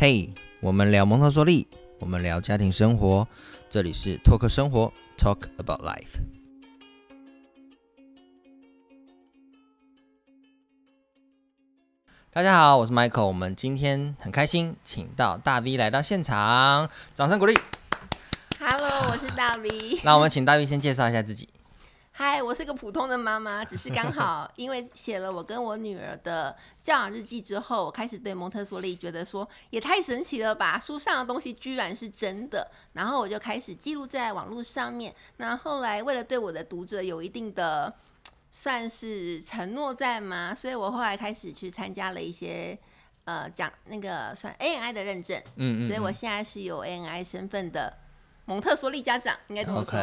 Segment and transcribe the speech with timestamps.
[0.00, 1.66] 嘿，我们聊蒙特梭利，
[1.98, 3.26] 我们聊家庭生活，
[3.68, 6.20] 这里是托克生活，Talk about life。
[12.30, 17.58] 大家好，我是 Michael，我们今天很开心，请到大 V 来到现场，掌声鼓励。
[18.60, 19.98] Hello，我是大 V。
[20.04, 21.48] 那我们请大 V 先介绍一下自己。
[22.20, 35.14] 嗨，我是个普通的妈妈，只是刚好 因为写了我跟我女儿的教养日记之后，我开始对蒙特梭利觉得说也太神奇了吧，书上的东西居然是真的，然后我就开始记录在网络上面。
[35.36, 37.94] 那后来为了对我的读者有一定的
[38.50, 42.76] 算是承诺在嘛，所以我后来开始去参加了一些
[43.26, 47.96] 呃讲那个算 ANI 的认证，嗯所以我现在是有 ANI 身份的
[48.46, 50.00] 蒙特梭利家长，应该这么说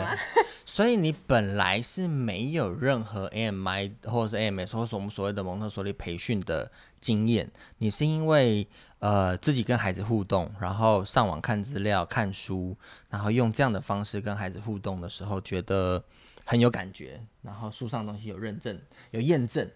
[0.67, 8.67] 所以你本来是没有任何 AMI 或者是 AMS 或者是我们所谓的蒙特梭利培训的经验，你是因为
[8.97, 12.75] 呃自己跟孩子互动，然后上网看资料、看书，
[13.11, 16.03] 然后用这样的方式跟孩子互动的时候，觉得
[16.43, 18.81] 很有感觉，然后书上东西有认证、
[19.11, 19.69] 有验证，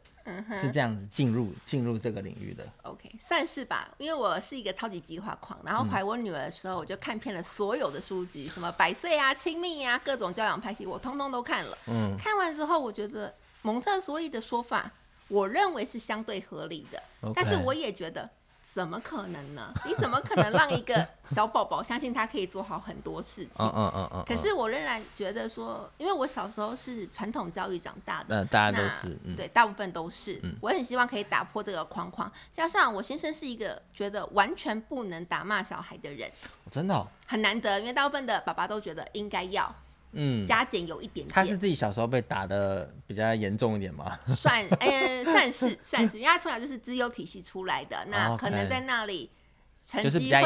[0.56, 2.68] 是这样子进入进入这个领域的。
[2.84, 11.78] OK，算是吧，因为我是一个超级计划狂，然后怀我女儿的时候，我就看遍了所有的书籍，什么百岁啊、亲密啊，各种教养派系，我通通都看了。
[11.88, 14.92] 嗯，看完之后，我觉得蒙特梭利的说法，
[15.28, 17.02] 我认为是相对合理的
[17.36, 18.30] 但是我也觉得。
[18.80, 19.74] 怎么可能呢？
[19.86, 23.66] 你怎么可能让一个小宝宝相信他可以做好很多事情？
[23.66, 24.24] 嗯嗯嗯嗯。
[24.26, 30.42] 可是我仍然觉得说，因为我小时候是传统教育长大的，那大家都是嗯对，大部分都是。
[30.62, 36.32] 我很希望可以打破这个框框，加上我先生是一个觉得完全不能打骂小孩的人，
[36.72, 39.76] 真的、哦，很难得，因为大部分的爸爸都觉得应该要
[40.12, 44.20] 嗯，加减有一点他是，自己小时候被打的比较严重一点吗？
[44.36, 49.32] 算 呃算是算是，因为他从小就是资优体系出来的，那可能在那里。
[49.82, 50.38] 成绩会是一个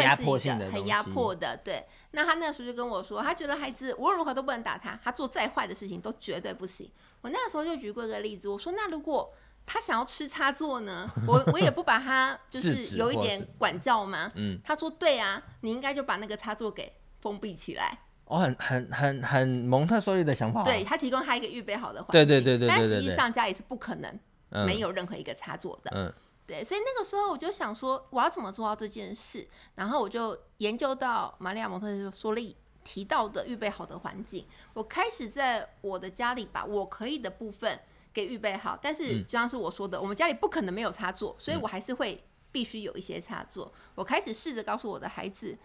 [0.72, 1.84] 很压迫的，对。
[2.12, 6.90] 那他那时候就跟我说，他觉得孩子无论如何都不能打他，他做再坏的事情都绝对不行。
[7.19, 9.34] 我那时候就举过一个例子，我说那如果
[9.66, 14.31] 他想要吃插座呢，我我也不把他就是有一点管教吗？
[14.35, 18.00] 嗯，他说对啊，你应该就把那个插座给封闭起来。
[18.25, 20.63] 哦，很很很很蒙特梭利的想法、哦。
[20.63, 22.11] 对，他提供他一个预备好的环境。
[22.11, 24.19] 对对对对对但实际上家里是不可能
[24.50, 25.91] 嗯没有任何一个插座的。
[25.94, 26.13] 嗯
[26.45, 29.47] 对，所以那个时候我就想说，我要怎么做到这件事？
[29.75, 37.79] 然后我就研究到玛利亚蒙特梭利提到的预备好的环境，我开始在我的家里把我可以的部分
[38.13, 38.78] 给预备好。
[38.81, 43.72] 但是就像是我说的，我们家里不可能没有插座，所以我还是会必须有一些插座。
[43.95, 45.57] 我开始试着告诉我的孩子。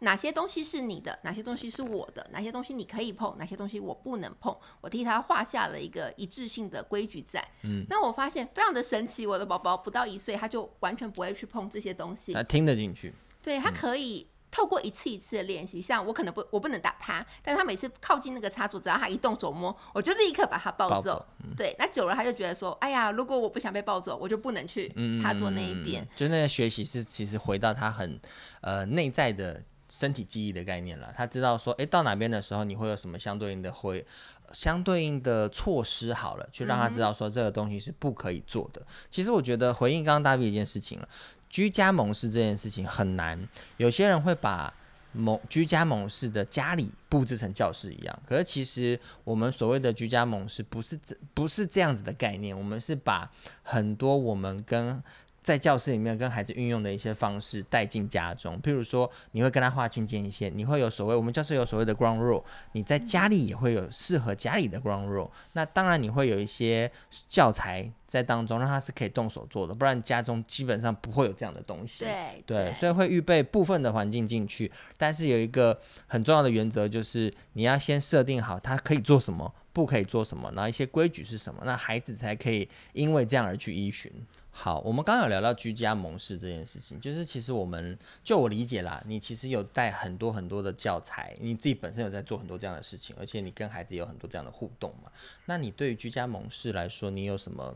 [0.00, 7.44] 哪些东西是你的，哪些东西是我的，哪些东西你可以碰，哪些东西我不能碰，我替他画下了一个一致性的规矩在。
[7.62, 13.12] 嗯，那我发现非常的神奇，我的宝宝不到一岁，他就完全不会去碰这些东西，他听得进去。
[13.42, 20.94] 对他可以透过一次一次的练习，像我可能不我不能打他，但是他每次靠近那个插座，只要他一动手摸，我就立刻把他抱走。
[20.94, 21.26] 抱走
[21.56, 26.06] 对，那久了他就觉得说，哎呀，如果我不想被抱走，我就不能去嗯，插座那一边。
[26.14, 28.18] 就那个学习是其实回到他很
[28.60, 31.12] 呃内在的身体记忆的概念了。
[31.16, 34.06] 他知道说，诶，到哪边的时候你会有什么相对应的会。
[34.50, 38.80] 相对应的措施好了，去让他知道说这个东西是不可以做的。
[39.10, 41.06] 其实我觉得回应刚刚大 B 一件事情了，
[41.50, 43.46] 居家盟式这件事情很难。
[43.76, 44.72] 有些人会把
[45.12, 53.30] 盟居家盟式的家里布置成教室一样，可是其实我们所谓的居家盟式不是这不是这样子的概念，我们是把
[53.62, 55.02] 很多我们跟
[55.42, 65.30] 在教室里面跟孩子运用的一些方式带进家中，譬如说你会跟他划清界限，你会有所谓我们教室有所谓的 ground rule，你在家里也会有适合家里的 ground rule。
[65.52, 66.90] 那当然你会有一些
[67.28, 72.04] 教材在当中，让他是可以动手做的，不然家中基本上不会有这样的东西。
[72.04, 84.10] 对对，所以会预备部分的环境进去，但是有一个很重要的原则，就是你要先设定好他可以做什么，不可以做什么，然后一些规矩是什么，那孩子才可以因为这样而去依循。
[84.50, 95.12] 好，我们刚刚有聊到居家盟式这件事情，就是其实我们就我理解啦，你其实有带很多很多的教材，你自己本身有在做很多这样的事情，而且你跟孩子也有很多这样的互动嘛。
[95.44, 97.72] 那你对于居家盟式来说，你有什么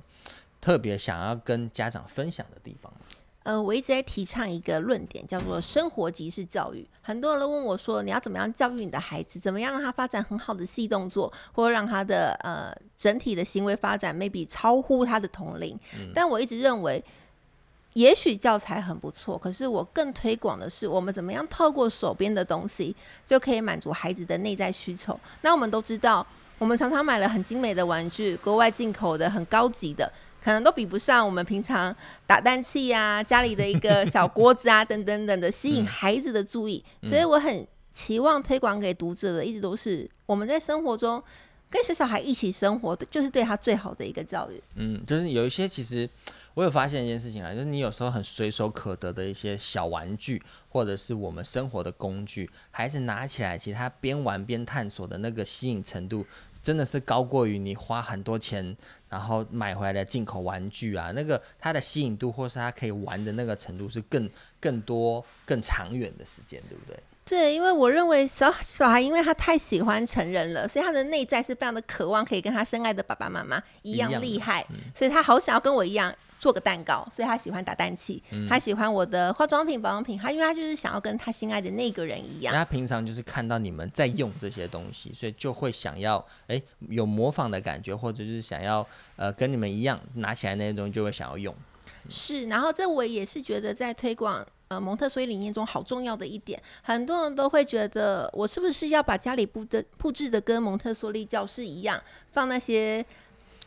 [0.60, 2.98] 特别想要跟家长分享的地方吗？
[3.44, 6.86] 呃，我一直在提倡一个论点，叫做生活即是教育。
[7.00, 9.40] 很多人都问我说，你要怎么样教育你的孩子？
[9.40, 15.78] 怎么样让他发展很好的细动作，或者让他的呃整体的行为发展 maybe 超乎他的同龄？
[16.14, 17.02] 但我一直认为，
[17.94, 22.94] 也许教材很不错，可是我更推广的是，我们怎么样透过手边的东西，
[23.26, 25.18] 就可以满足孩子的内在需求。
[25.40, 26.24] 那我们都知道，
[26.58, 30.10] 我们常常买了很精美的玩具，国外进口的很高级的。
[30.42, 31.94] 可能都比不上我们平常
[32.26, 36.84] 打蛋器呀、家里的一个小锅子啊等等等的吸引孩子的注意。
[37.04, 41.22] 所以我很期望推广给读者的，一直都是我们在生活中
[41.70, 44.60] 跟小小孩一起生活，就是对他最好的一个教育。
[44.74, 46.08] 嗯，就是有一些其实
[46.54, 56.26] 我有发现一件事情啊，就是你有时候很随手可得的一些小玩具，或者是我们生活的工具，孩子拿起来，其实他边玩边探索的那个吸引程度。
[56.62, 58.76] 真的是高过于你花很多钱，
[59.08, 64.30] 然后买回来的进口玩具啊，那个它的吸引度或是它可以玩的那个程度是更
[64.60, 66.98] 更多、更长远的时间，对不对？
[67.24, 76.14] 对，因为我认为小小孩，因为他太喜欢成人了，所以他的内在是非常的渴望可以跟他深爱的爸爸妈妈一样厉害，所以他好想要跟我一样。
[76.42, 82.52] 做个蛋糕，所以他喜欢打蛋器，他喜欢我的化妆品、保养品，他因为他就是想要跟他心爱的那个人一样。
[82.52, 88.84] 他平常就是看到你们在用这些东西，所以就会想要哎有模仿的感觉，或者就是想要
[89.14, 91.54] 呃跟你们一样拿起来那些东西就会想要用。
[92.08, 102.02] 是，然后这我也是觉得在推广呃蒙特梭利理念中好重要的一点，很多人都会觉得我是不是要把家里布的布置的跟蒙特梭利教室一样，
[102.32, 103.06] 放那些。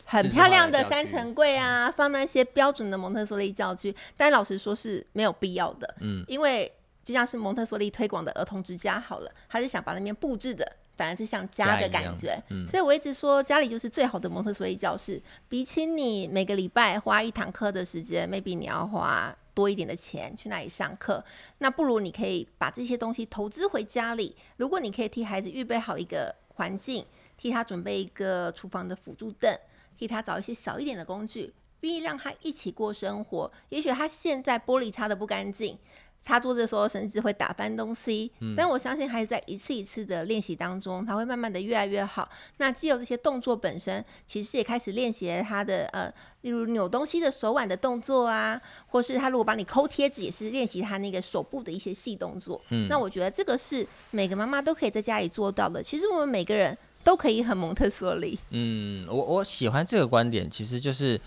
[0.06, 5.94] 很漂亮的三层柜啊，放那些标准的蒙特梭利教具，但老实说是没有必要的。
[6.00, 6.72] 嗯，因为
[7.04, 10.64] 就像是蒙特梭利推广的儿童之家好了，他是想把那边布置的
[10.96, 12.40] 反而是像家的感觉。
[12.50, 15.20] 嗯，所以我一直说家里就是最好的蒙特梭利教室。
[15.48, 21.24] 比起你每个礼拜花一堂课的时间，maybe 你要花多一点的钱去那里上课，
[21.58, 24.36] 那不如你可以把这些东西投资回家里。
[24.56, 27.04] 如果你可以替孩子预备好一个环境，
[27.36, 29.52] 替他准备一个厨房的辅助凳。
[29.98, 33.50] 替他找一些小一点的工具，并让他一起过生活。
[33.68, 35.78] 也许他现在玻璃擦的不干净，
[36.20, 38.32] 擦桌子的时候甚至会打翻东西。
[38.56, 42.28] 但我相信还是在一次一次的练习当中，他会慢慢的越来越好。
[42.56, 52.60] 那既有这些动作本身，其实也开始练习他的呃，例如扭东西的手腕的动作啊，或是他如果帮你抠贴纸，也是练习他那个手部的一些细动作。
[52.70, 55.82] 嗯，那我觉得这个是每个妈妈都可以在家里做到的。
[55.82, 56.76] 其实我们每个人。
[57.06, 58.36] 都可以很蒙特梭利。
[58.50, 61.20] 嗯，我我喜欢这个观点，其实就是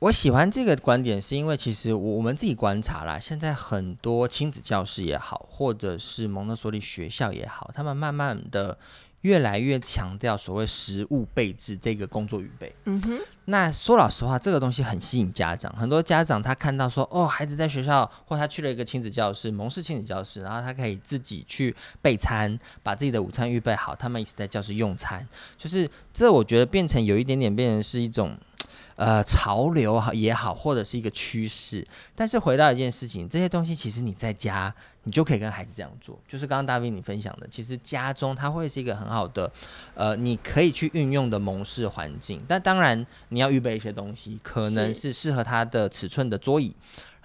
[0.00, 8.76] 我喜欢这个观点，是因为其实我们自己观察啦，现在很多亲子教室也好，或者是蒙特梭利学校也好，他们慢慢的。
[9.26, 12.72] 越来越强调所谓食物备置这个工作预备。
[12.84, 13.18] 嗯哼。
[13.46, 15.74] 那说老实话，这个东西很吸引家长。
[15.76, 25.26] 很多家长他看到说，哦，孩子在学校，或他去了一个亲子教室，蒙氏亲子教室，然后他可以自己去备餐，把自己的午餐预备好，他们一起在教室用餐。
[25.58, 28.36] 就是这，我觉得变成有一点点变成是一种。
[28.96, 36.18] 呃，潮流也好，或者是一个趋势，但是回到一件事情，这些东西其实你在家，你就可以跟孩子这样做。
[36.26, 39.52] 就是刚刚大斌你分享的，其实家中它会是一个很好的，
[39.94, 42.42] 呃，你可以去运用的蒙氏环境。
[42.48, 46.74] 但当然你要预备一些东西，可能是适合他的尺寸的桌椅。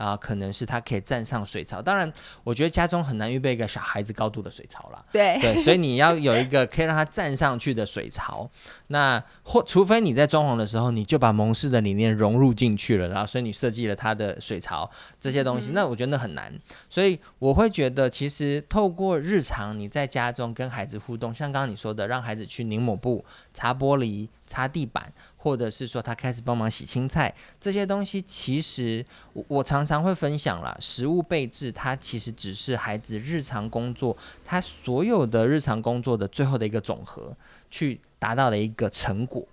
[0.01, 1.79] 啊，可能是他可以站上水槽。
[1.79, 2.11] 当然，
[2.43, 5.05] 我觉得家中很难预备一个小孩子高度的水槽了。
[5.11, 8.49] 对对，所以你要有一个可以让他站上去的水槽。
[8.87, 14.89] 那或除非你在装潢的时候，你就把蒙氏的理念融入进去了，然后所以你设计了他的水槽
[15.19, 15.71] 这些东西。
[15.73, 16.51] 那我觉得那很难。
[16.89, 23.23] 所以我会觉得，其实透过日常你在家中跟孩子互动，像刚刚你说的，让孩子去拧抹布、
[23.53, 25.13] 擦玻璃、擦地板。
[25.41, 37.35] 或者是说他开始帮忙洗青菜这些东西，其实我我常常会分享啦，食物备置它其实只是孩子日常工作，他所有的日常工作的最后的一个总和，
[37.71, 39.47] 去达到的一个成果。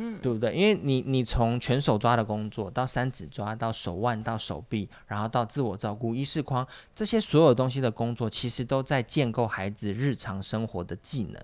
[0.00, 0.54] 嗯，对不对？
[0.54, 6.64] 因为你你从全手抓的工作，到三指抓，到手腕，到手臂，然后到自我照顾、衣饰框
[6.94, 11.42] 这些所有东西的工作，其实都在建构孩子日常生活的技能。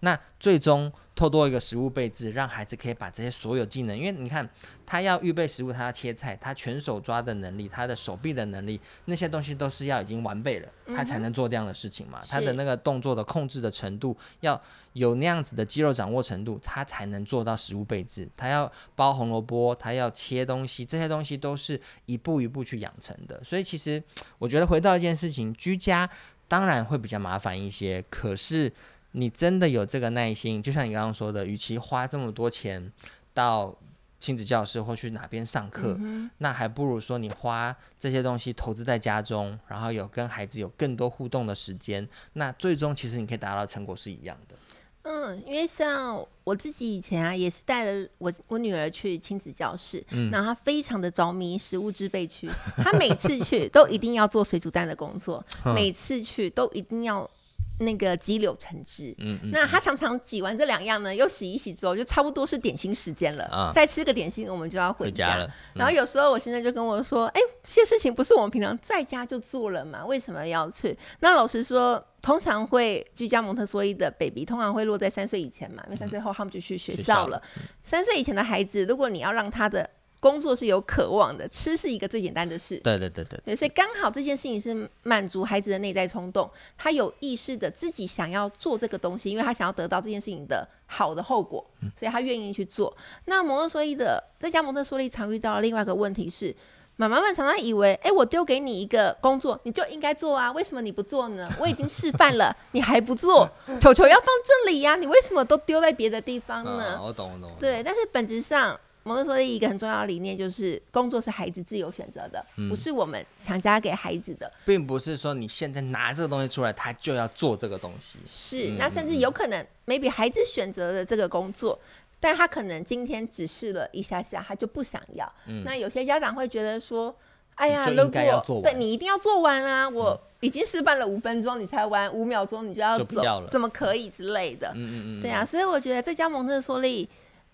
[0.00, 4.48] 那最终透过一个食物备制，让孩子可以把这些所有技能，因为你看
[4.86, 12.22] 他要预备食物，他要切菜，他全手抓的能力，他的手臂的能力，那些东西都是要已经完备了，他才能做这样的事情嘛。
[12.28, 14.60] 他的那个动作的控制的程度，要
[14.92, 18.28] 有那样子的肌肉掌握程度，他才能做到食物备置。
[18.36, 23.42] 他要包红萝卜，他要切东西，这些东西都是一步一步去养成的。
[23.42, 24.00] 所以其实
[24.38, 26.08] 我觉得回到一件事情，居家
[26.46, 28.72] 当然会比较麻烦一些，可是。
[29.12, 30.62] 你真的有这个耐心？
[30.62, 32.92] 就像你刚刚说的，与其花这么多钱
[33.32, 33.74] 到
[34.18, 35.98] 亲子教室或去哪边上课，
[36.38, 42.06] 那还不如说你花这些东西投资在家中，然后有跟孩子有更多互动的时间。
[42.34, 44.56] 那最终其实你可以达到成果是一样的。
[45.02, 52.46] 嗯，因为像我自己以前啊，也是带了我我女儿去亲子教室，然后她非常的着迷食物制备区，
[52.76, 55.42] 她每次去都一定要做水煮蛋的工作，
[55.74, 57.30] 每次去都一定要。
[57.78, 59.14] 那个挤柳橙汁。
[59.18, 63.44] 嗯嗯，那他常常挤完这两样呢，又洗一洗之后，就差不多是点心时间了。
[63.44, 65.48] 啊再吃个点心，我们就要回回家了。
[65.74, 70.04] 然后有时候我现在就跟我说：“哎、这些事情不是我们平常在家就做了吗？
[70.04, 77.40] 为什么要去？”那老实说，通常会居家蒙特梭利的 baby 通常会落在三岁以前嘛，因为三岁后他们就去学校了。
[77.82, 79.88] 三岁以前的孩子，如果你要让他的
[80.20, 82.76] 工作是有渴望的，吃是一个最简单的事。
[82.78, 91.64] 对对对对，对，所以刚好这件事情是满足孩子的内在冲动，他有意识的自己想要做这个东西，因为他想要得到这件事情的好的后果，
[91.96, 92.96] 所以他愿意去做。
[93.26, 96.54] 那蒙特梭利的在家蒙特梭利常遇到的另外一个问题是。
[97.00, 101.48] 妈妈们常常以为，哎、我丢给你一个工作，你就应该做啊，为什么你不做呢？
[101.60, 103.48] 我已经示范了， 你还不做，
[103.80, 106.96] 球球要放这里呀、你为什么都丢在别的地方呢？
[106.96, 107.54] 啊，我懂我懂。
[107.60, 114.50] 对，但是本质上，蒙特梭利一个很重要的理念就是，工作是孩子自由选择的，嗯不是我们强加给孩子的。
[114.64, 118.18] 并不是说你现在拿这个东西出来，他就要做这个东西。
[118.26, 121.78] 是，嗯那甚至有可能，maybe 孩子选择了这个工作，
[122.20, 125.32] 但他可能今天只试了一下下，他就不想要。
[125.64, 127.14] 那有些家长会觉得说。
[127.58, 129.88] 哎呀，如果对你一定要做完啊！
[129.88, 134.68] 我已经示范了五分钟，你才玩五秒钟，你就要走，要了怎么可以之类的？
[134.76, 137.08] 嗯嗯嗯，对啊，所以我觉得这家蒙特梭利，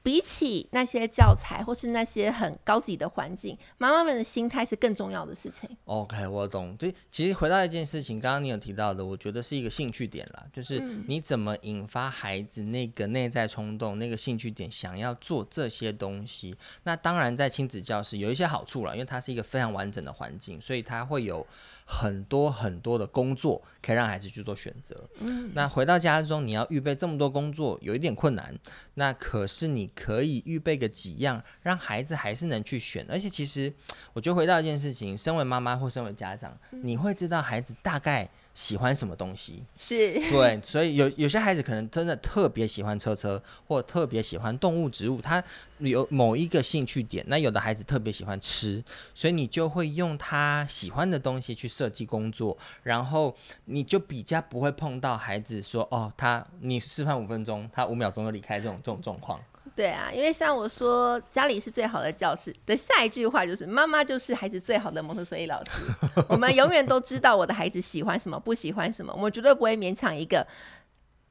[0.04, 5.66] 比起那些教材或是那些很高级的环境，妈妈们的心态是更重要的事情。
[5.86, 6.76] OK，我懂。
[6.76, 16.54] 就其实回到一件事情，刚刚你有提到的，我觉得是一个兴趣点啦，就是嗯你怎么引发孩子那个内在冲动、那个兴趣点，想要做这些东西。
[16.82, 21.46] 那当然，在亲子教室有一些好处了，因为它是一个非常完整的环境，所以它会有
[21.86, 25.08] 很多很多的工作可以让孩子去做选择。
[25.20, 28.54] 嗯，那回到家中，你要预备这么多工作，有一点困难。
[28.92, 33.06] 那可是你可以预备个几样，让孩子还是能去选。
[33.08, 33.72] 而且其实，
[34.12, 39.64] 我觉得回到一件事情，身为妈妈或身为家长，你会知道孩子大概喜欢什么东西。
[39.78, 45.42] 是，对，所以有有些孩子可能真的特别喜欢车车，或特别喜欢动物、植物，他
[45.78, 47.24] 有某一个兴趣点。
[47.28, 48.82] 那有的孩子特别喜欢吃，
[49.14, 59.40] 所以你就会用他喜欢的东西去设计工作，然后你就比较不会碰到孩子说哦，他你示范五分钟，他五秒钟就离开这种这种状况。
[59.76, 65.70] 对啊，因为像我说家里是最好的教室的下一句话就是妈妈就是孩子最好的蒙特梭利老师。
[66.28, 70.46] 我们永远都知道我的孩子喜欢什么，不喜欢什么，我们绝对不会勉强一个。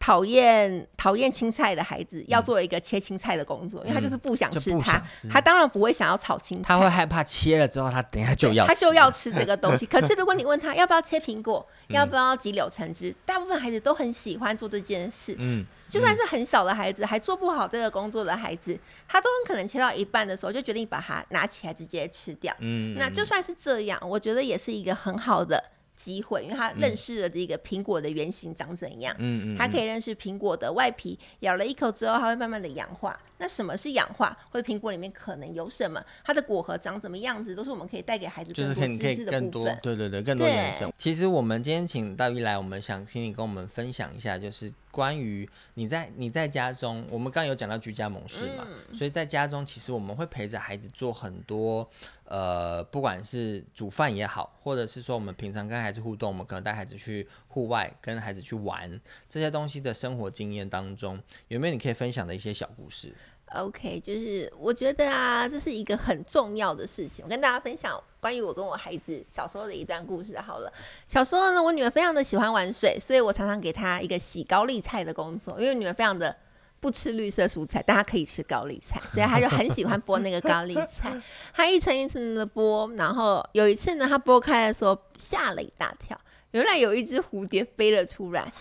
[0.03, 9.86] 讨厌讨厌青菜的孩子要做一个切青菜的工作，因为他就是不想就不吃它，想吃他当然不会想要炒青菜，他会害怕切了之后，他等一下就要他就要吃这个东西。
[9.88, 15.38] 可是如果你问他要不要切苹果，要不要挤柳橙汁，大部分孩子都很喜欢做这件事。
[15.39, 22.53] 嗯，就算是很小的孩子，还做不好这个工作的孩子，他都很可能切到一半的时候就决定把它拿起来直接吃掉。
[22.60, 25.63] 嗯，那就算是这样，我觉得也是一个很好的
[25.95, 29.15] 机会，因为他认识了这个苹果的原型长怎样。
[29.19, 33.19] 嗯嗯，他可以认识苹果的外皮，咬了一口之后，它会慢慢的氧化。
[33.43, 34.38] 那什么是氧化？
[34.50, 36.01] 或者苹果里面可能有什么？
[36.23, 39.65] 它的果核长怎么样子，都是我们可以带给孩子就是可以的以更多。
[39.83, 40.89] 对对对更多对延伸。
[40.97, 51.85] 其实我们今天请大一来，我们想请你跟我们分享一下，就是关于你在你在家中，我们刚刚有讲到居家模式嘛，嗯所以在家中其实我们会陪着孩子做很多
[52.23, 63.13] 呃，不管是煮饭也好，或者是说我们平常跟孩子互动，我们可能带孩子去户外跟孩子去玩这些东西的生活经验当中，有没有你可以分享的一些小故事？
[63.53, 67.24] OK，就是我觉得啊，这是一个很重要的事情。
[67.25, 70.72] 我跟大家分享关于我跟我孩子小时候的一段故事好了。
[71.07, 76.36] 小时候呢，我女儿非常的喜欢玩水，所以我常常给她一个洗高丽菜的工作，因为女儿非常的。
[76.79, 81.17] 不吃绿色蔬菜，但她可以吃高丽菜，所以她就很喜欢剥那个高丽菜。
[81.53, 86.19] 她一层一层的剥，然后有一次呢，她剥开的时候吓了一大跳，
[86.51, 88.51] 原来有一只蝴蝶飞了出来，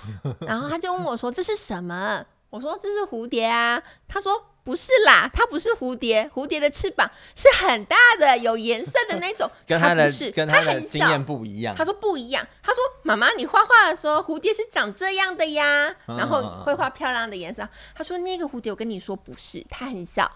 [0.42, 9.50] 然后她就问我说：“这是什么？”我说：“这是蝴蝶啊。”他说：“不是啦，它不是蝴蝶，蝴蝶的翅膀是很大的，有颜色的那种。
[9.66, 11.74] 跟他的它不是跟他的它很小经验不一样。
[11.74, 17.66] 他说不一样，他说妈妈，你画画的时候蝴蝶是长这样的呀，嗯然后会画漂亮的颜色。
[17.94, 20.30] 他说那个蝴蝶我跟你说不是，它很小，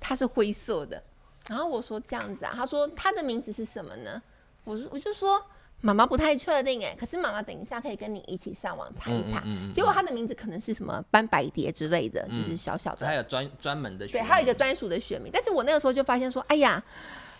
[0.00, 1.02] 它是灰色的。
[1.48, 4.22] 然后我说这样子啊，他说它的名字是什么呢？
[4.64, 5.44] 我说我就说
[5.80, 9.38] 妈妈不太确定哎，可是妈妈等一下可以跟你一起上网查一查。
[9.38, 15.30] 嗯嗯嗯嗯结果它的名字可能是什么斑白蝶之类的，就是小小的他有专专门的学对，名，还有一个专属的学名。
[15.32, 16.82] 但是我那个时候就发现说，哎呀，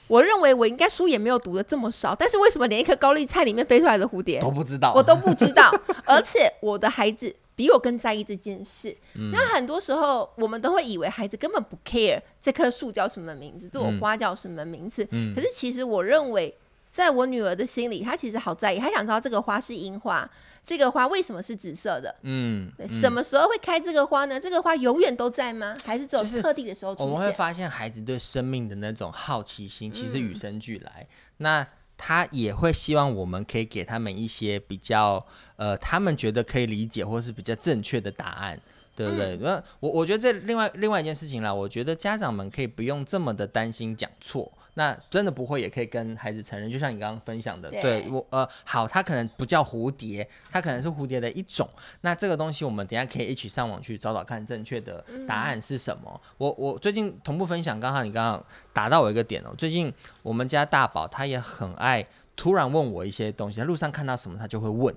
[0.07, 5.69] 我认为我应该书也没有读的这么少，但是为什么连一颗高丽菜里面飞出来的蝴蝶都不知道，我都不知道？
[6.07, 8.97] 而且我的孩子比我更在意这件事。
[9.15, 15.05] 嗯那很多时候我们都会以为孩子根本不 care 这棵树叫什么名字，这朵花叫什么名字。
[15.11, 16.57] 嗯可是其实我认为。
[16.91, 20.29] 在我女儿的心里，她其实好在意，她想知道这个花是樱花，
[20.65, 22.15] 这个花为什么是紫色的？
[22.23, 24.41] 嗯，什么时候会开这个花呢？
[24.41, 25.75] 这个花永远都在吗？
[25.85, 27.11] 还是只有特定的时候我出现？
[27.11, 31.07] 们会发现孩子对生命的那种好奇心，其实与嗯生俱来。
[31.39, 31.67] 那
[31.97, 35.27] 他也会希望我们可以给他们一些比较
[35.57, 38.61] 呃，他们觉得可以理解或是比较正确的答案。
[38.99, 39.37] 对不对？
[39.37, 51.69] 嗯那、我我觉得这另外另外一件事情啦，我觉得家长们可以不用这么的担心讲错，那真的不会，也可以跟孩子承认，就像你刚刚分享的，对对我呃好，它可能不叫蝴蝶，它可能是蝴蝶的一种。
[52.03, 56.21] 那这个东西我们等一下可以一起上网去找找看正确的答案是什么。
[56.37, 59.93] 我我最近同步分享，刚好你刚刚打到我一个点哦，最近
[60.23, 62.07] 我们家大宝他也很爱
[62.37, 64.95] 突然问我一些东西，在路上看到什么他就会问，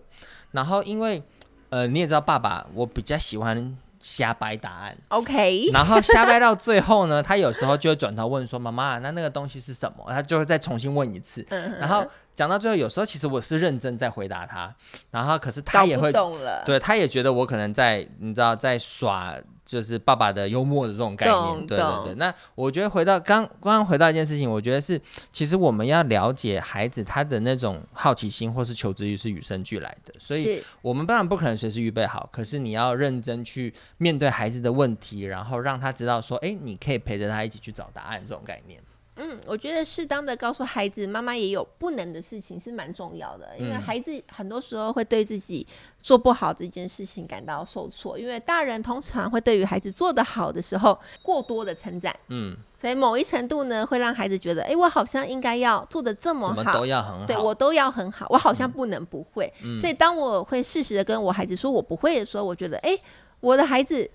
[0.51, 1.23] 然后因为
[1.69, 11.45] 呃你也知道爸爸我比较喜欢瞎掰答案，OK， 然后瞎掰到最后呢，他有时候就会转头问说：“妈妈，那那个东西是什么？”他就会再重新问一次。
[11.49, 14.73] 嗯然后讲到最后，有时候其实我是认真在回答他，
[15.11, 19.35] 然后可是他也会，懂了，对，他也觉得我可能在，你知道，在耍
[19.71, 21.65] 就是爸爸的幽默的这种概念。
[21.65, 22.15] 对对对。
[22.15, 24.99] 那我觉得回到刚刚刚回到一件事情，我觉得是
[25.31, 38.81] 其实我们要了解孩子他的那种好奇心或是求知欲是与生俱来的，所以我们当然不可能随时预备好，可是你要认真去面对孩子的问题，然后让他知道说，哎，你可以陪着他一起去找答案这种概念。
[39.23, 45.65] 嗯，我觉得适当的告诉孩子，妈妈也有不能的事情是蛮重要的，因为嗯孩子很多时候会对自己
[46.01, 57.25] 做不好这件事情感到受挫，因为大人通常会对于孩子做得好的时候过多的称赞，嗯，所以某一程度呢，会让孩子觉得，哎，我好像应该要做的这么好都，要很好。
[57.27, 59.53] 对我都要很好，我好像不能不会。
[59.63, 62.97] 嗯所以当我会适时的跟我孩子说我不会的时候，我觉得，哎，
[63.39, 64.09] 我的孩子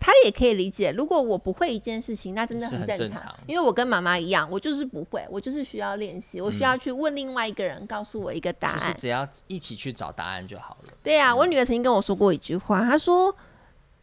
[0.00, 2.96] 他也可以理解，如果我不会一件事情，那真的很正常。
[2.96, 8.78] 正常因为我跟妈妈一样，我就是不会，我就是需要练习，我需要去问另外一个人告诉我一个答案。
[8.78, 10.92] 嗯就是只要一起去找答案就好了。
[11.02, 13.36] 对啊、我女儿曾经跟我说过一句话，她说：“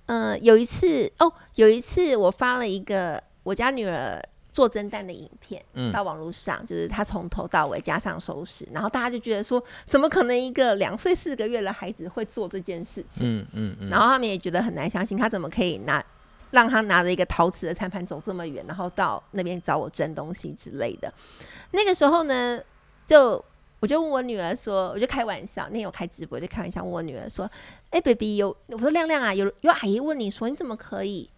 [0.05, 4.21] 嗯、有一次哦，有一次我发了一个我家女儿
[4.57, 13.21] 做蒸蛋的影片，嗯到网络上，就是他从头到尾加上收拾，然后大家就觉得说，怎么可能一个两岁四个月的孩子会做这件事情？
[13.21, 13.89] 嗯嗯嗯。
[13.91, 16.03] 然后他们也觉得很难相信，他怎么可以拿
[16.49, 21.13] 让他拿着一个陶瓷的餐盘走这么远，然后到那边找我蒸东西之类的。
[21.69, 22.59] 那个时候呢，
[23.05, 23.45] 就
[23.79, 27.47] 我就问我女儿说，我就开玩笑，那天我开直播，就开玩笑问我女儿说
[27.91, 31.29] ：“哎、b a b y 有我说亮亮啊，有有阿姨问你说，你怎么可以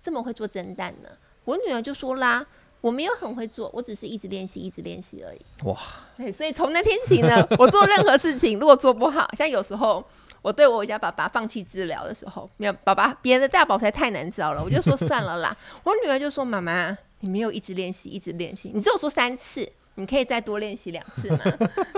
[0.00, 1.08] 这么会做蒸蛋呢？”
[1.44, 2.46] 我女儿就说啦。
[2.80, 5.40] 我没有很会做，我只是一直练习，一直练习而已。
[5.66, 5.74] 哇，
[6.18, 10.04] 对，所以从那天起呢， 我做任何事情如果做不好，像有时候
[10.42, 15.56] 我对我家爸爸放弃治疗的时候，没有爸爸别人的大宝才太难找了，我就说算了啦。
[15.82, 21.38] 我女儿就说：“妈妈，你没有一直练习，一直练习，你只有说三次，你可以再多练习两次吗？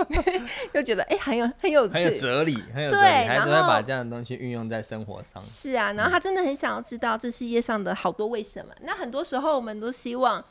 [0.73, 2.09] ”就觉得哎、很有很有很有。
[2.11, 5.41] 哲理，很有哲理，孩子然后会把这样的东西运用在生活上。
[5.41, 8.73] 是啊，然后他真的很想要知道这世界上的好多为什么。
[8.81, 10.43] 那很多时候我们都希望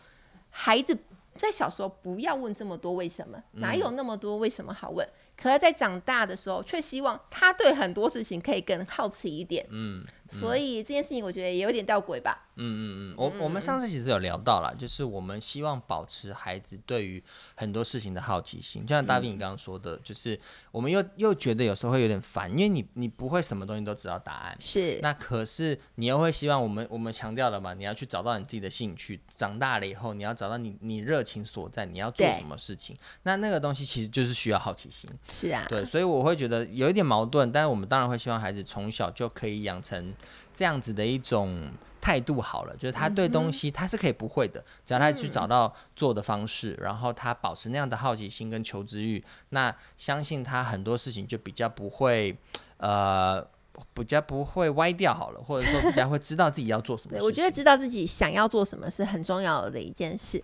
[0.50, 0.96] 孩子
[1.36, 5.06] 在小时候不要问这么多为什么，哪有那么多为什么好问？
[5.36, 9.66] 可是，在长大的时候，却希望他对很多事情可以更好奇一点。
[9.70, 12.45] 嗯所以这件事情，我觉得也有点吊诡吧。
[12.56, 17.22] 嗯嗯嗯，我我们上次其实有聊到了，就是我们希望保持孩子对于
[17.54, 20.38] 很多事情的好奇心，就像大斌你刚刚说的，就是
[20.70, 24.56] 我们又又觉得有时候会有点烦，因为你你不会什么东西都知道答案。
[24.58, 35.10] 是，那可是你又会希望我们我们强调了嘛，你要去找到你自己的兴趣，长大了以后你要找到你你热情所在，你要做什么事情，那那个东西其实就是需要好奇心。
[35.30, 40.14] 是啊，对，所以我会觉得有一点矛盾，但是我们当然会希望孩子从小就可以养成
[40.54, 52.36] 这样子的一种态度好了，就是他对东西他是可以不会的，只要他去找到做的方式，然后他保持那样的好奇心跟求知欲，那相信他很多事情就比较不会
[52.78, 53.46] 呃。
[53.92, 57.26] 比较不会歪掉好了，或者说比较会知道自己要做什么事 对，情。
[57.26, 60.42] 我觉得知道自己想要做什么是很重要的一件事。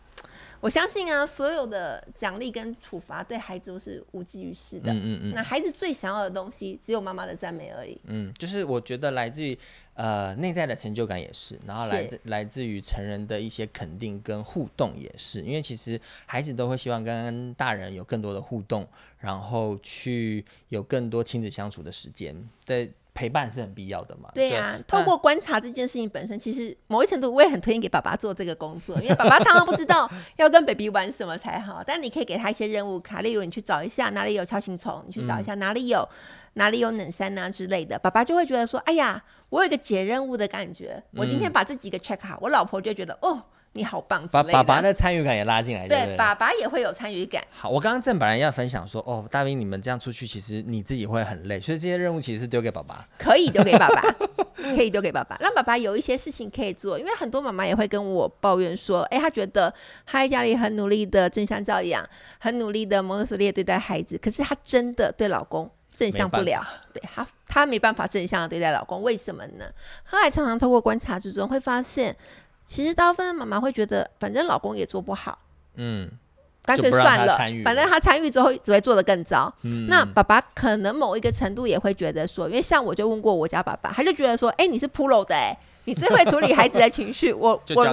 [0.63, 4.93] 我相信啊，所有的奖励跟处罚对孩子都是无济于事的。
[4.93, 8.01] 嗯嗯嗯那孩子最想要的东西，只有妈妈的赞美而已。
[8.05, 9.59] 嗯，就是我觉得来自于
[9.95, 18.87] 呃内在的成就感也是，然后来自来自于成人的一些肯定跟互动也是，因为其实孩子都会希望跟大人有更多的互动，
[19.19, 24.31] 然后去有更多亲子相处的时间的陪伴是很必要的嘛。
[24.35, 31.83] 对呀、那透过观察这件事情本身，其实某一程度我也很推荐给爸爸做这个工作， 因为爸爸常常不知道 要跟 baby 玩什么才好。
[31.87, 36.09] 但你可以给他一些任务卡，例如你去找一下哪里有超形虫，你去找一下哪里有、
[36.55, 41.03] 哪里有冷山啊之类的，爸爸就会觉得说，哎呀，我有一个解任务的感觉。
[41.17, 43.43] 我今天把这几个 check 好，我老婆就觉得哦。
[43.73, 44.43] 你好棒之把。
[44.43, 46.17] 爸爸的参与感也拉进来，对对，对？
[46.17, 47.43] 爸爸也会有参与感。
[47.51, 53.09] 好，我刚刚正本来要分享说，哦，大兵你们这样出去，其实你自己会很累，所以这些任务其实是丢给爸爸。
[53.19, 54.03] 可以丢给爸爸，
[54.57, 56.99] 可以丢给爸爸，让爸爸有一些事情可以做。
[56.99, 59.73] 因为很多妈妈也会跟我抱怨说，哎，她觉得
[60.05, 62.07] 她在家里很努力的正向教养，
[62.39, 69.65] 很努力的蒙特梭利地对待孩子，可是她真的对老公正向不了，对她她没办法正向的对待老公，为什么呢？
[70.05, 72.15] 她还常常透过观察之中会发现，
[72.65, 75.39] 其实大部分的妈妈会觉得，反正老公也做不好。
[75.75, 76.11] 嗯，
[76.65, 79.53] 干脆算了反正他参与之后只会做得更糟。
[79.63, 87.85] 嗯那爸爸可能某一个程度也会觉得说，因为像我就问过我家爸爸，他就觉得说，哎、你是 pro 的哎、你最会处理孩子的情绪，我 就我。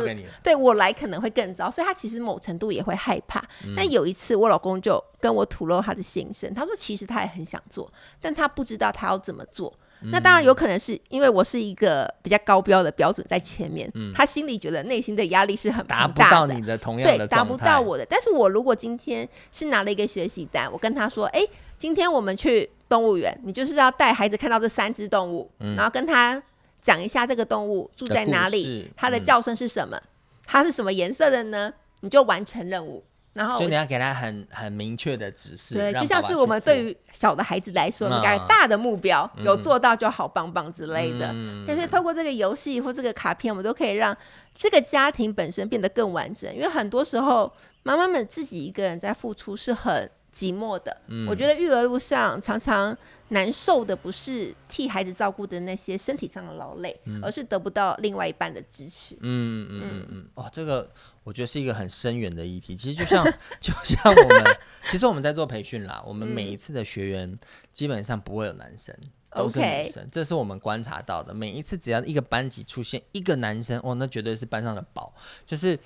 [0.43, 3.39] 对我来可能会更糟，所以他其实某程度也会害怕。
[3.65, 9.73] 嗯但有一次，我老公就跟我吐露他的心声，他说其实他也很想做，但他不知道他要怎么做。
[10.01, 16.61] 那当然有可能是因为我是一个比较高标的标准在前面，他心里觉得内心的压力是很大的不到你。
[16.61, 18.05] 的同样的对，的达不到我的。
[18.09, 21.45] 但是我如果今天是拿了一个学习单，我跟他说，哎、
[21.77, 26.41] 今天我们去动物园，你就是要带孩子看到这三只动物，然后跟他
[26.81, 29.99] 讲一下这个动物住在哪里它的叫声是什么，
[30.45, 31.73] 它是什么颜色的呢？
[32.01, 33.03] 你就完成任务。
[33.39, 41.31] 然后就你要给他很很明确的指示，对，让就像是我们对于小的孩子来说，我们嗯给他大的目标，有做到就好棒棒之类的。
[41.31, 44.15] 嗯但是透过这个游戏或这个卡片，我们都可以让
[44.53, 46.53] 这个家庭本身变得更完整。
[46.53, 47.49] 因为很多时候，
[47.83, 50.97] 妈妈们自己一个人在付出是很寂寞的。
[51.07, 52.95] 嗯我觉得育儿路上常常
[53.29, 59.15] 难受的不是替孩子照顾的那些身体上的劳累，而是得不到另外一半的支持。
[59.21, 60.89] 嗯嗯嗯嗯，哦，这个
[61.29, 62.75] 我觉得是一个很深远的议题。
[62.75, 63.23] 其实就像
[63.61, 64.57] 就像我们，
[64.89, 67.37] 其实我们在做培训啦，我们每一次的学员
[67.71, 68.95] 基本上不会有男生。
[69.35, 71.33] 都是 OK 女生这是我们观察到的。
[71.33, 75.13] 每一次只要一个班级出现一个男生，哦，那绝对是班上的宝。
[75.45, 75.77] 就是，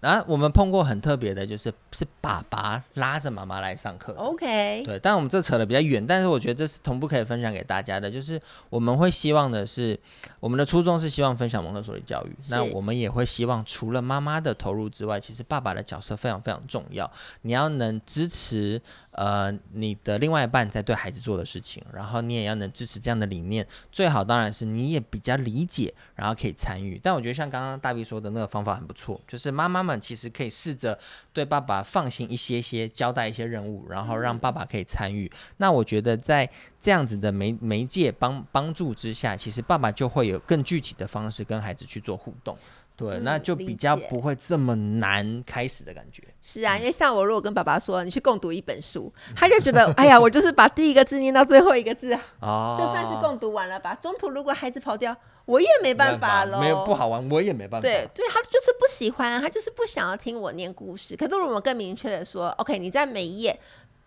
[0.00, 4.14] 啊，我们碰过很特别的，就是是爸爸拉着妈妈来上课。
[4.14, 9.98] OK，对，但我们这扯的比较远，但是我觉得这是同步可以分享给大家的，就是我们会希望的是，
[10.40, 17.10] 我们的初衷是希望分享蒙特梭利教育，那我们也会希望除了妈妈的投入之外，其实爸爸的角色非常非常重要，
[17.42, 18.80] 你要能支持
[19.16, 27.00] 呃你的另外一半在对孩子做的事情，然后你也要能支持这样的理念，最好当然是你也比较理解，然后可以参与。
[27.02, 30.98] 但我觉得像刚刚大 B 说的那个方法很不错，就是妈妈们其实可以试着
[31.32, 35.30] 对爸爸放心一些些，交代一些任务，然后让爸爸可以参与。
[35.56, 36.48] 那我觉得在
[36.78, 42.56] 这样子的媒媒介帮帮助之下，其实爸爸就会有更具体的方式跟孩子去做互动。
[42.96, 46.22] 对，嗯那就比较不会这么难开始的感觉。
[46.40, 56.60] 是啊，因为像我如果跟爸爸说你去共读一本书，他就觉得 哎呀，我就是把第一个字念到最后一个字啊，哦，就算是共读完了吧，中途如果孩子跑掉，我也没办法喽。
[56.60, 57.82] 没有不好玩，我也没办法。
[57.82, 61.16] 对，对他就是不喜欢，他就是不想要听我念故事。
[61.16, 63.58] 可是我们更明确的说，OK，你在每一页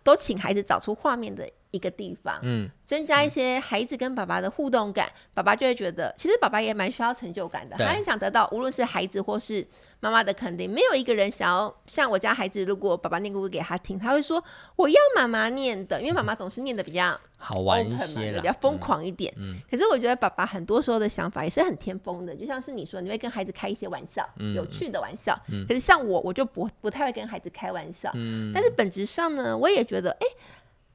[0.02, 9.66] 都请孩子找出画面的一个地方，嗯，增加一些孩子跟爸爸的互动感，爸爸就会觉得，其实爸爸也蛮需要成就感的，他也想得到无论是孩子或是
[10.00, 10.68] 妈妈的肯定。
[10.70, 14.42] 没有一个人想要像我家孩子，如果爸爸念故事给他听，他会说
[14.76, 19.32] 我要妈妈念的，因为妈妈总是念的比较好玩一，些比较疯狂一点。
[19.36, 25.38] 嗯可是我觉得爸爸很多时候的想法也是很天疯的，就像是你说，你会跟孩子开一些玩笑，嗯有趣的玩笑。
[25.68, 28.10] 可是像我，我就不不太会跟孩子开玩笑。
[28.14, 30.26] 嗯但是本质上呢，我也觉得，哎、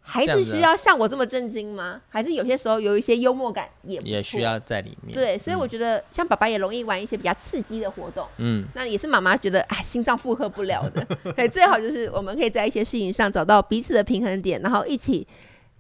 [0.08, 2.00] 孩子子需要像我这么震惊吗？
[2.08, 5.16] 还是有些时候有一些幽默感也也需要在里面。
[5.16, 8.26] 对，所以我觉得像爸爸也容易玩一些比较刺激的活动。
[8.38, 11.06] 嗯，那也是妈妈觉得哎，心脏负荷不了的。
[11.36, 15.28] 对，最好就是我们可以在一些事情上找到彼此的平衡点，然后一起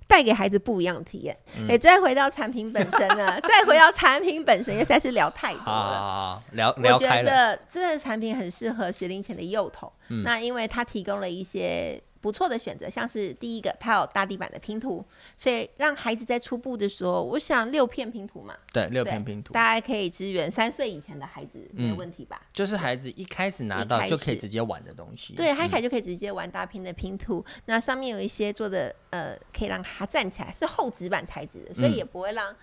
[0.08, 1.38] 带给孩子不一样的体验。
[1.60, 5.64] 嗯哎、再回到产品本身呢， 再回到产品本身，因为实在是聊太多了。
[5.64, 7.32] 好好聊我觉聊开了。
[7.32, 15.06] 得这个产品很适合学龄前的幼童，嗯那因为它提供了一些不错的选择，像是第一个，它有大地板的拼图，
[15.38, 22.42] 所以让孩子在初步的时候，我想六片拼图嘛，对，六片拼图，大家可以支援三岁以前的孩子，没有问题吧？
[22.52, 25.36] 就是孩子一开始拿到就可以直接玩的东西。
[25.36, 32.56] 对，他一嗯开始就可以直接玩大拼的拼图，那上面有一些做的呃，可以让他站起来，是厚纸板材质的，所以嗯也不会让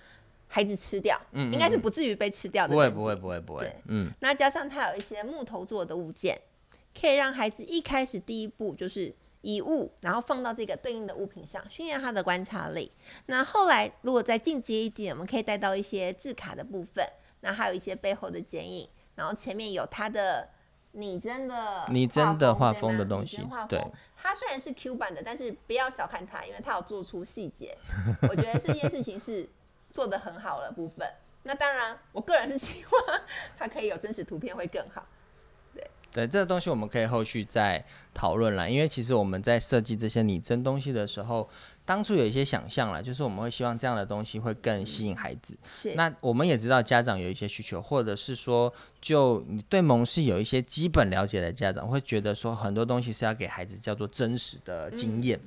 [0.49, 2.73] 孩子吃掉，应该是嗯不至于被吃掉的。
[2.73, 3.15] 不会不会。
[3.15, 6.37] 不会不会，嗯，那加上它有一些木头做的物件，
[7.01, 12.91] 可以让孩子一开始第一步就是以物，然后放到这个对应的物品上，训练他的观察力。
[13.27, 17.07] 那后来如果再进阶一点，我们可以带到一些字卡的部分，
[17.41, 20.49] 那还有一些背后的剪影，然后前面有它的
[20.93, 27.77] 拟真的拟真的画画风的东西画风它虽然是 Q 版的，但是不要小看它，因为它有做出细节。
[28.29, 29.49] 我觉得这件事情是
[29.91, 31.07] 做的很好的部分。
[31.43, 33.21] 那当然，我个人是希望
[33.59, 35.05] 它可以有真实图片会更好。
[36.13, 38.71] 对，这个东西，我们可以后续再讨论了。
[38.71, 41.49] 因为其实我们在设计这些拟真东西的时候，
[41.87, 45.57] 当初有一些想象了，就是我们会希望这样的东西会更吸引孩子。
[45.75, 55.41] 是那我们也知道家长有一些需求，或者是说，就你对蒙氏有一些基本了解的家长，会觉得说很多东西是要给孩子叫做真实的经验。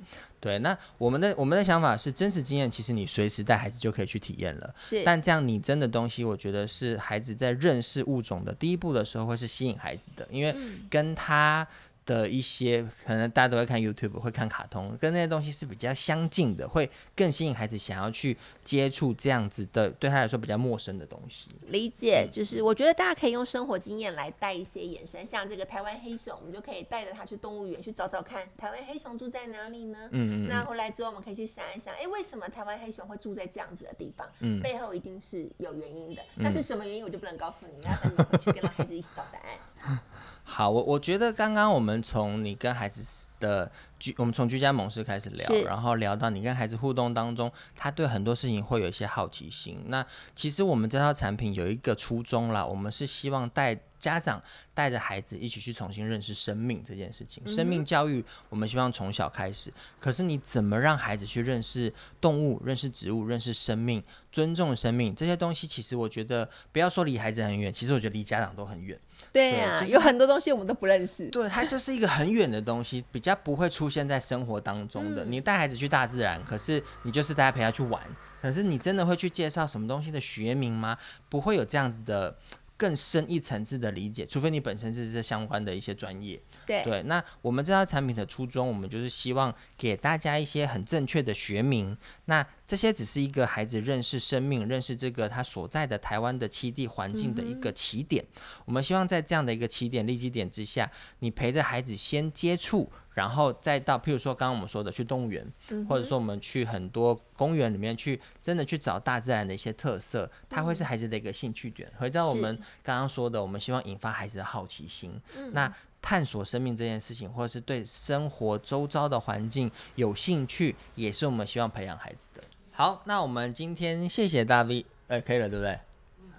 [0.46, 4.72] 对，那我们的我们的想法是，真实经验其实你随时带孩子就可以去体验了。
[4.78, 10.54] 是，但这样拟真的东西，我觉得是孩子在认识物种的第一步的时候，会是吸引孩子的，因为
[10.88, 11.66] 跟他。
[12.06, 21.50] 的一些可能大家都会看 YouTube，会看卡通，跟那些东西是比较相近的，会更吸引孩子想要去接触这样子的，对他来说比较陌生的东西。
[21.66, 30.08] 理解，就是我觉得大家可以用生活经验来带一些眼神，像这个台湾黑熊，我们就可以带着他去动物园去找找看，台湾黑熊住在哪里呢？
[30.12, 30.48] 嗯嗯。
[30.48, 34.26] 那回来之后，我们可以去想一想，哎，为什么台湾黑熊会住在这样子的地方？
[34.40, 36.22] 嗯，背后一定是有原因的。
[36.42, 39.98] 但是什么原因，我就不能告诉你，要等你回去跟孩子一起找答案。
[40.48, 49.78] 好，我我觉得刚刚我们从你跟孩子的居，我们从居家模式开始聊，然后聊到你跟孩子互动当中，他对很多事情会有一些好奇心。
[49.88, 50.04] 那
[50.34, 54.42] 其实我们这套产品有一个初衷啦，我们是希望带家长
[54.74, 57.46] 带着孩子一起去重新认识生命这件事情。
[57.48, 65.66] 生命教育我们希望从小开始，可是你怎么让孩子去认识动物、认识植物、认识生命、尊重生命这些东西？
[65.66, 68.98] 其实我觉得不要说离孩子很远，其实我觉得离家长都很远。
[69.32, 71.28] 对啊，有很多东西我们都不认识。
[71.30, 75.24] 对，它就是一个很远的东西，比较不会出现在生活当中的。
[75.24, 78.02] 你带孩子去大自然，可是你就是大家陪他去玩，
[78.40, 80.96] 可是你真的会去介绍什么东西的学名吗？
[81.28, 82.36] 不会有这样子的
[82.76, 86.40] 更深一层次的理解，除非你本身是这相关的一些专业。
[86.66, 91.96] 对，那我们这套产品的初衷，我们就是希望给大家一些很正确的学名。
[92.24, 98.24] 那这些只是一个孩子认识生命、认识这个他所在的台湾的栖地环境的一个起点。
[98.64, 105.46] 我们希望在这样的一个起点、立基点之下，你陪着孩子先接触，然后再到，譬如说刚刚我们说的去动物园，
[105.88, 111.88] 或者说我们去很多公园里面去，真的去找大自然的一些特色，它会是孩子的一个兴趣点。
[111.96, 115.20] 回到我们刚刚说的，我们希望引发孩子的好奇心。
[115.52, 122.42] 那探索生命这件事情，或者是对生活周遭的环境有兴趣，也是我们希望培养孩子的。
[122.78, 125.80] 好，那我们今天谢谢大 V，呃，可以了，对不对？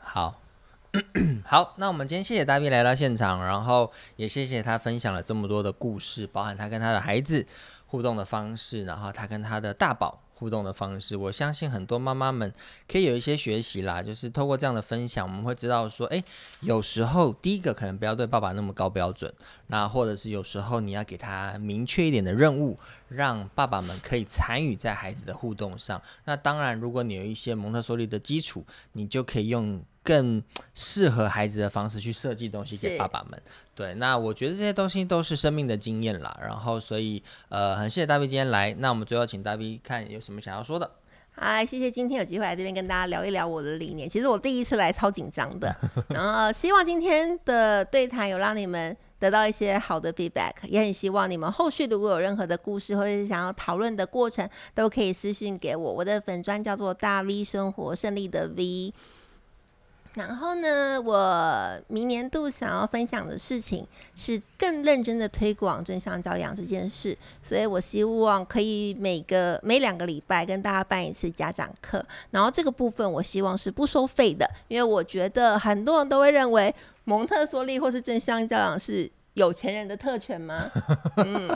[0.04, 0.39] 好，
[1.43, 7.43] 好，那我们今天谢谢大 V 来到现场，然后也谢谢他分享了这么多的故事，包含他跟他的孩子
[7.88, 10.21] 互动的方式，然后他跟他的大宝。
[10.39, 12.54] 互动的方式，我相信很多妈妈们
[12.88, 14.04] 可以有一些学习啦。
[14.04, 16.23] 就是透过这样的分享，我们会知道说，诶，
[16.60, 19.34] 有时候第一个可能不要对爸爸那么高标准，
[19.65, 26.00] 那或者是有时候你要给他明确一点的任务，让爸爸们可以参与在孩子的互动上。
[26.26, 29.84] 那当然，如果你有一些蒙特梭利的基础，你就可以用。
[30.08, 30.41] 更
[30.74, 33.38] 适合孩子的方式去设计东西给爸爸们。
[33.76, 36.39] 对，那我觉得这些东西都是生命的经验啦。
[36.41, 38.74] 然后，所以呃，很谢谢大 V 今天来。
[38.80, 40.89] 那我们最后请大 V 看有什么想要说的。
[41.32, 44.10] 嗨，谢谢今天有机会来这边跟大家聊一聊我的理念。
[44.10, 45.76] 其实我第一次来超紧张的，
[46.10, 55.93] 然后希望今天的对谈有让你们得到一些好的 feedback，也很希望你们后续如果有任何的故事或者是想要讨论的过程，都可以私信给我。
[55.93, 58.93] 我的粉砖叫做大 V 生活胜利的 V。
[60.17, 79.12] 然后呢，我明年度想要分享的事情是更认真的推广正向教养这件事，所以我希望可以每个每两个礼拜跟大家办一次家长课，然后这个部分我希望是不收费的，因为我觉得很多人都会认为蒙特梭利或是正向教养是。
[79.38, 80.69] 有钱人的特权吗？
[81.17, 81.47] 嗯，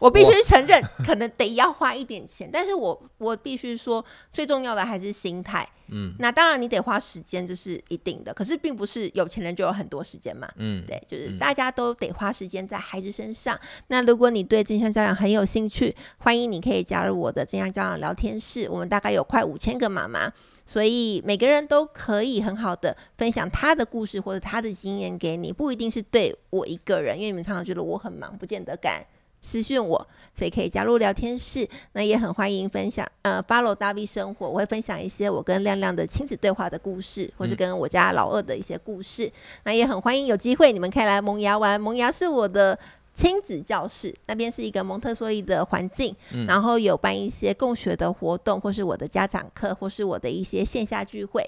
[0.00, 5.66] 我必须承认， 可能得要花一点钱，但是我我必须说，最重要的还是心态。
[5.92, 8.34] 嗯，那当然你得花时间，这是一定的。
[8.34, 10.48] 可是并不是有钱人就有很多时间嘛。
[10.56, 13.58] 嗯，对，就是大家都得花时间在孩子身上。
[13.86, 18.68] 那如果你对正向教养很有兴趣，欢迎你可以加入我的正向教养聊天室。
[18.68, 20.32] 我们大概有快五千个妈妈。
[20.70, 29.04] 所以每个人都可以很好的分享他的故事或者他的经验给你，不一定是对我一个人，因为你们常常觉得我很忙，不见得敢
[29.42, 31.68] 私讯我，所以可以加入聊天室。
[31.94, 39.28] 那也很欢迎分享，呃，follow 大 V 生活，我会分享一些我跟亮亮的亲子对话的故事，或是跟我家老二的一些故事。
[39.64, 42.78] 那也很欢迎有机会你们可以来萌芽玩，萌芽是我的。
[43.20, 46.16] 亲子教室那边是一个蒙特梭利的环境，
[46.48, 51.44] 然后有办一些共学的活动，或是我的家长课，或是我的一些线下聚会。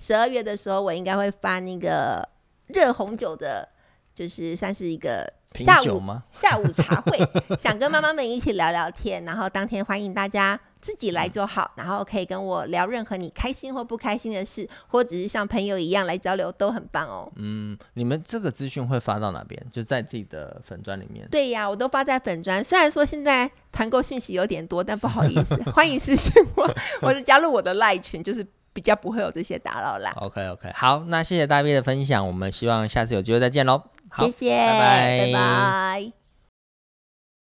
[0.00, 2.26] 十二月的时候，我应该会发那个
[2.68, 3.68] 热红酒的，
[4.14, 7.18] 就是算是一个下午 下午茶会，
[7.58, 17.30] 想跟妈妈们一起聊聊天，然后当天欢迎大家自己来就好，然后可以跟我聊任何你开心或不开心的事，或只是像朋友一样来交流，都很棒哦。
[17.36, 19.64] 嗯，你们这个资讯会发到哪边？
[19.72, 21.26] 就在自己的粉砖里面。
[21.30, 22.62] 对呀，我都发在粉砖。
[22.62, 26.68] 虽然说现在团购讯息有点多，但不好意思， 欢迎私信我，
[27.00, 30.12] 或者加入我的赖群，就是比较不会有这些打扰啦。
[30.16, 33.80] OK OK，好，那谢谢大 V 的分享，我们希望下次有机会再见喽。
[34.10, 36.21] 好谢谢，拜拜拜拜